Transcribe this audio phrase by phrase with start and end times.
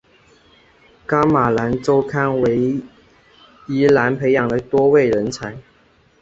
[1.05, 2.81] 噶玛兰周刊为
[3.67, 5.55] 宜兰培养了多位人才。